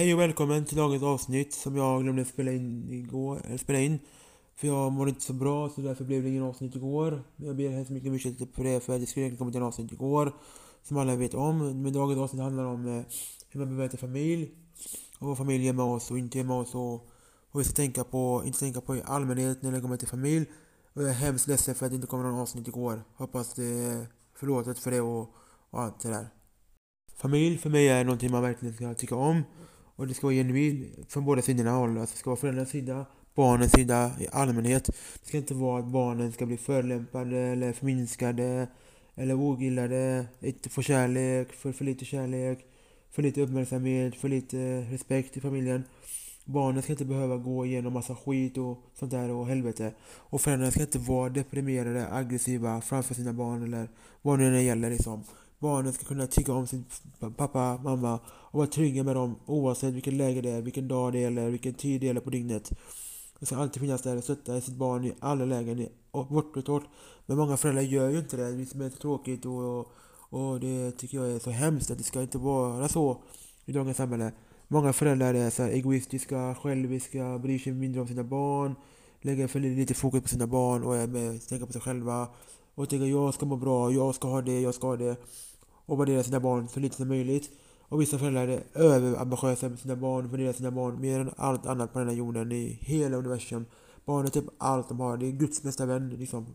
[0.00, 3.98] Hej och välkommen till dagens avsnitt som jag glömde spela in igår, eller spela in.
[4.56, 7.22] För jag mådde inte så bra så därför blev det ingen avsnitt igår.
[7.36, 9.92] Jag ber hemskt mycket om ursäkt för det för det skulle egentligen kommit en avsnitt
[9.92, 10.32] igår.
[10.82, 11.82] Som alla vet om.
[11.82, 13.02] Men dagens avsnitt handlar om eh,
[13.48, 14.50] hur man bemöter familj.
[15.18, 17.10] Och vad familj är med oss och inte är med oss och
[17.52, 20.46] vad vi ska tänka på, inte tänka på i allmänhet när det kommer till familj.
[20.92, 23.02] Och jag är hemskt ledsen för att det inte kom någon avsnitt igår.
[23.14, 25.34] Hoppas det är förlåtet för det och,
[25.70, 26.26] och allt det där.
[27.16, 29.42] Familj för mig är någonting man verkligen ska tycka om.
[30.00, 31.98] Och det ska vara genuint från båda sidorna håll.
[31.98, 34.86] Alltså det ska vara föräldrarnas sida, barnens sida i allmänhet.
[35.22, 38.68] Det ska inte vara att barnen ska bli förolämpade eller förminskade
[39.14, 42.58] eller ogillade, inte få kärlek, för, för lite kärlek,
[43.10, 45.84] för lite uppmärksamhet, för lite respekt i familjen.
[46.44, 49.92] Barnen ska inte behöva gå igenom massa skit och sånt där och helvete.
[50.16, 53.88] Och föräldrarna ska inte vara deprimerade, aggressiva framför sina barn eller
[54.22, 55.24] vad det nu gäller liksom.
[55.60, 56.84] Barnen ska kunna tycka om sin
[57.36, 61.22] pappa, mamma och vara trygga med dem oavsett vilket läge det är, vilken dag det
[61.22, 62.70] är eller vilken tid det är på dygnet.
[63.38, 66.84] Det ska alltid finnas där och stötta sitt barn i alla lägen, bort och torrt.
[67.26, 69.78] Men många föräldrar gör ju inte det, det är så tråkigt och,
[70.30, 73.22] och det tycker jag är så hemskt att det ska inte vara så
[73.64, 74.32] i dagens samhälle.
[74.68, 78.74] Många föräldrar är så egoistiska, själviska, bryr sig mindre om sina barn,
[79.20, 82.28] lägger för lite fokus på sina barn och är med, tänker på sig själva.
[82.74, 85.16] Och tänker jag ska må bra, jag ska ha det, jag ska ha det
[85.90, 87.50] och värdera sina barn så lite som möjligt.
[87.88, 91.92] Och vissa föräldrar är överambitiösa med sina barn, värderar sina barn mer än allt annat
[91.92, 93.66] på den här jorden i hela universum.
[94.04, 96.46] Barn är typ allt de har, det är Guds bästa vän liksom.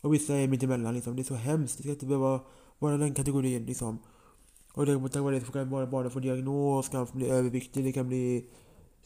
[0.00, 2.40] Och vissa är mittemellan liksom, det är så hemskt, det ska inte behöva
[2.78, 3.98] vara den kategorin liksom.
[4.74, 8.08] Och det, tack vare det så kan barnen få diagnos, kan bli överviktig, det kan
[8.08, 8.46] bli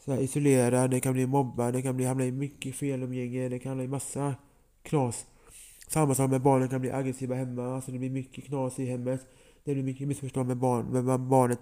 [0.05, 3.59] så här, isolerad, det kan bli mobbad, det kan bli, hamna i mycket felumgänge, det
[3.59, 4.35] kan hamna i massa
[4.83, 5.25] knas.
[5.87, 9.21] Samma sak med barnen kan bli aggressiva hemma, alltså det blir mycket knas i hemmet.
[9.67, 11.59] Det blir mycket missförstånd med, barn, med barnet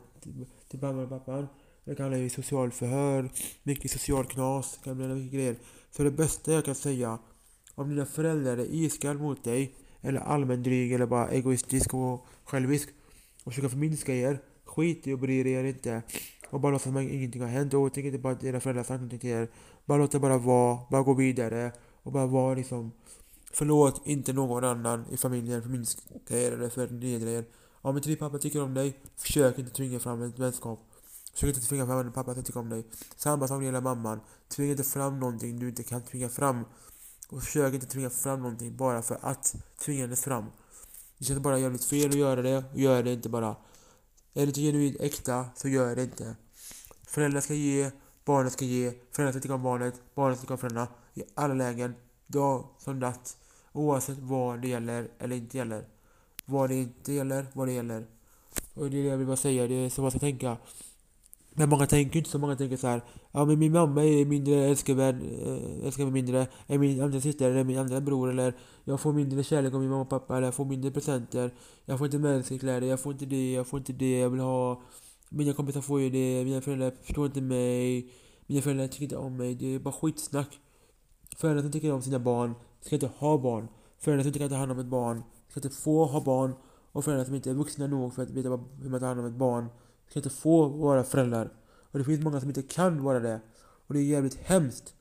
[0.70, 1.48] till mamman och pappan.
[1.86, 3.30] Det kan bli socialförhör,
[3.64, 5.56] mycket social knas, det kan bli mycket grejer.
[5.92, 7.20] Så det bästa jag kan säga,
[7.76, 12.90] om dina föräldrar är iskall mot dig, eller allmänt dryg eller bara egoistisk och självisk
[13.44, 16.02] och försöker förminska er, skit i och bry er inte.
[16.50, 19.02] Och bara låtsas som ingenting har hänt och tänk inte på att era föräldrar sagt
[19.02, 19.48] någonting till er.
[19.86, 21.72] Bara låt det bara vara, bara gå vidare
[22.04, 22.92] och bara vara liksom
[23.54, 27.46] Förlåt inte någon annan i familjen förminska er eller förnedra er.
[27.86, 30.80] Om inte din pappa tycker om dig, försök inte tvinga fram en vänskap.
[31.34, 32.86] Försök inte tvinga fram en pappa som tycker om dig.
[33.16, 34.20] Samma sak gäller mamman.
[34.48, 36.66] Tvinga inte fram någonting du inte kan tvinga fram.
[37.30, 40.46] Och försök inte tvinga fram någonting bara för att tvinga det fram.
[41.18, 43.56] Det känns bara jävligt fel att göra det, och gör det inte bara.
[44.34, 46.36] Är det inte genuint äkta, så gör det inte.
[47.08, 47.92] Föräldrar ska ge,
[48.26, 50.88] barnen ska ge, föräldrar ska tycka om barnet, barnen ska tycka om föräldrarna.
[51.14, 51.96] I alla lägen,
[52.28, 53.38] dag som natt.
[53.72, 55.95] Oavsett vad det gäller eller inte gäller
[56.46, 58.06] vad det inte gäller, vad det gäller.
[58.74, 60.58] Och det är det jag vill bara säga, det är så man ska tänka.
[61.58, 63.02] Men många tänker inte så, många tänker så här.
[63.32, 67.52] Ja men min mamma är mindre älskvärd, eh, älskar mig mindre än min andra syster
[67.52, 68.54] eller min andra bror eller
[68.84, 71.54] jag får mindre kärlek av min mamma och pappa eller jag får mindre presenter.
[71.86, 74.82] Jag får inte mänskläder, jag får inte det, jag får inte det jag vill ha.
[75.30, 78.12] Mina kompisar får ju det, mina föräldrar förstår inte mig.
[78.48, 80.60] Mina föräldrar tycker inte om mig, det är bara skitsnack.
[81.38, 83.68] Föräldrar som tycker om sina barn ska inte ha barn.
[84.00, 85.24] Föräldrar som inte kan ta hand om ett barn
[85.56, 86.54] ska inte få ha barn
[86.92, 88.50] och föräldrar som inte är vuxna nog för att veta
[88.82, 89.66] hur man tar hand om ett barn
[90.10, 91.50] ska inte få vara föräldrar.
[91.92, 93.40] Och det finns många som inte kan vara det.
[93.88, 94.94] Och det är jävligt hemskt.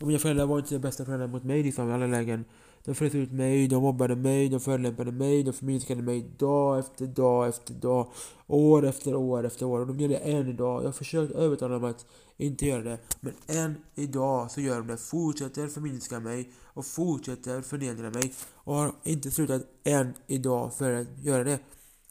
[0.00, 2.44] Och mina föräldrar var inte de bästa föräldrarna mot mig liksom i alla lägen.
[2.84, 7.06] De frös ut mig, de mobbade mig, de förolämpade mig, de förminskade mig dag efter
[7.06, 8.12] dag efter dag.
[8.46, 9.80] År efter år efter år.
[9.80, 10.82] Och de gör det än idag.
[10.82, 12.06] Jag har försökt övertala dem att
[12.36, 12.98] inte göra det.
[13.20, 14.96] Men än idag så gör de det.
[14.96, 18.34] Fortsätter förminska mig och fortsätter förnedra mig.
[18.54, 21.58] Och har inte slutat än idag för att göra det.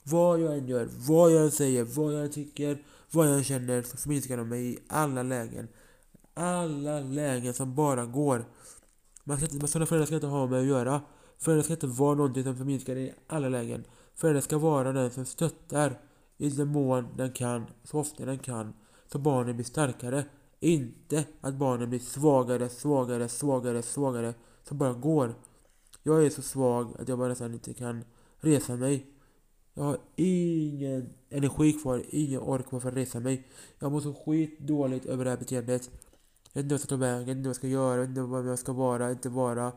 [0.03, 3.43] Vad jag än gör, vad jag än säger, vad jag än tycker, vad jag än
[3.43, 5.67] känner så förminskar de mig i alla lägen.
[6.33, 8.45] Alla lägen som bara går.
[9.27, 11.01] Man ska inte, sådana föräldrar ska inte ha med att göra.
[11.37, 13.83] Föräldrar ska inte vara någonting som förminskar dig i alla lägen.
[14.15, 15.99] Föräldrar ska vara den som stöttar
[16.37, 18.73] i den mån den kan, så ofta den kan,
[19.11, 20.25] så barnen blir starkare.
[20.59, 25.35] Inte att barnen blir svagare, svagare, svagare, svagare, som bara går.
[26.03, 28.03] Jag är så svag att jag bara nästan inte kan
[28.39, 29.05] resa mig.
[29.73, 33.47] Jag har ingen energi kvar, ingen ork kvar för att resa mig.
[33.79, 35.91] Jag mår så skitdåligt över det här beteendet.
[36.57, 37.95] Jag vet inte vad jag ska ta vägen, jag vet inte vad jag ska göra,
[37.95, 39.71] jag vet inte vad jag ska vara, inte vara.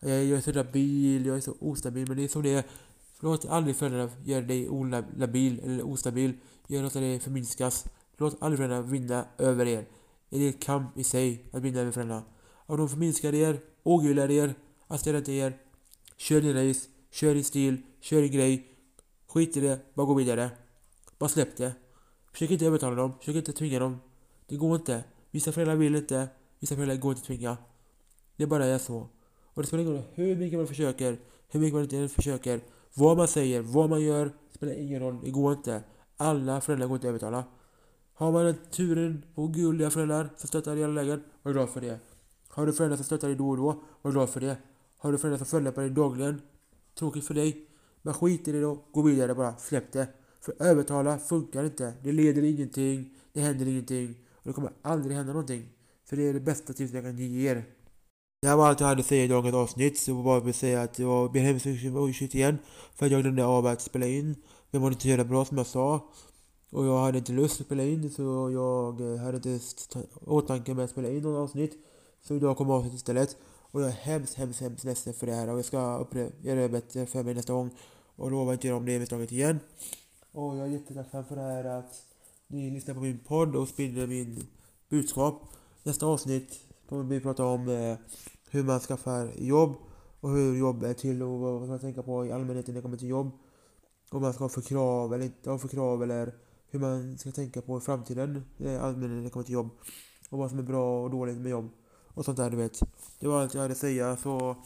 [0.00, 2.64] Jag, jag är så labil, jag är så ostabil, men det är som det är.
[3.20, 6.32] Låt aldrig föräldrarna göra dig olabil eller ostabil.
[6.66, 7.84] Gör låta dig förminskas.
[8.16, 9.86] Låt aldrig föräldrarna vinna över er.
[10.30, 12.22] Det är en kamp i sig att vinna över föräldrarna.
[12.66, 14.54] Om de förminskar er, ogillar er,
[14.86, 15.58] accepterar inte er.
[16.16, 18.68] Kör din race, kör din stil, kör din grej.
[19.28, 20.50] Skit i det, bara gå vidare.
[21.18, 21.72] Bara släpp det.
[22.32, 24.00] Försök inte övertala dem, försök inte tvinga dem.
[24.46, 25.04] Det går inte.
[25.30, 26.28] Vissa föräldrar vill inte.
[26.60, 27.56] Vissa föräldrar går inte att tvinga.
[28.36, 29.08] Det bara är så.
[29.54, 31.18] Och det spelar ingen roll hur mycket man försöker,
[31.48, 32.60] hur mycket man inte försöker,
[32.94, 34.32] vad man säger, vad man gör.
[34.54, 35.20] Spelar ingen roll.
[35.24, 35.82] Det går inte.
[36.16, 37.44] Alla föräldrar går inte att övertala.
[38.14, 41.98] Har man turen och gulliga föräldrar som stöttar i alla lägen, var glad för det.
[42.48, 44.56] Har du föräldrar som stöttar dig då och då, var glad för det.
[44.98, 46.40] Har du föräldrar som följer på dig dagligen,
[46.98, 47.68] tråkigt för dig.
[48.02, 50.08] Men skit i det då, gå vidare bara, släpp det.
[50.40, 51.92] För övertala funkar inte.
[52.02, 54.14] Det leder ingenting, det händer ingenting
[54.46, 55.68] och det kommer aldrig hända någonting.
[56.04, 57.64] För det är det bästa tipset jag kan ge er.
[58.42, 60.54] Det här var allt jag hade att säga i dagens avsnitt, så jag bara vill
[60.54, 62.58] säga att jag ber hemskt mycket om ursäkt igen
[62.94, 64.34] för att jag glömde av att spela in.
[64.70, 66.10] Jag mådde inte så bra som jag sa.
[66.70, 69.60] Och jag hade inte lust att spela in så jag eh, hade inte
[70.24, 71.78] åtanke med att spela in något avsnitt.
[72.22, 73.36] Så idag kommer avsnittet istället.
[73.70, 76.06] Och jag är hemskt, hemskt, hemskt ledsen för det här och jag ska
[76.42, 77.70] göra det bättre för mig nästa gång.
[78.16, 79.60] Och lovar inte göra om det misstaget igen.
[80.32, 82.15] Och jag är jättetacksam för det här att
[82.48, 84.46] ni lyssnar på min podd och sprider min
[84.88, 85.52] budskap.
[85.82, 87.96] Nästa avsnitt kommer vi prata om eh,
[88.50, 89.76] hur man skaffar jobb
[90.20, 92.82] och hur jobb är till och vad man ska tänka på i allmänhet när det
[92.82, 93.30] kommer till jobb.
[94.10, 96.34] Om man ska ha för krav eller inte ha för krav eller
[96.70, 99.70] hur man ska tänka på i framtiden i allmänhet när det kommer till jobb.
[100.30, 101.70] Och vad som är bra och dåligt med jobb.
[102.14, 102.80] Och sånt där du vet.
[103.18, 104.56] Det var allt jag hade att säga så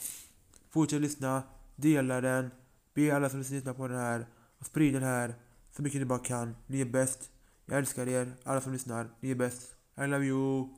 [0.71, 1.43] fortsätt lyssna,
[1.77, 2.50] dela den,
[2.94, 4.27] be alla som lyssnar på den här
[4.59, 5.35] och sprid den här
[5.77, 6.56] så mycket ni bara kan.
[6.67, 7.31] Ni är bäst.
[7.70, 9.08] Jag älskar er, alla som lyssnar.
[9.20, 9.75] Ni är bäst.
[9.99, 10.69] I love you.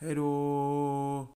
[0.00, 1.24] Hejdå!